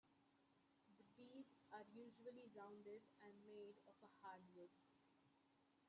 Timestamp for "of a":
3.87-4.07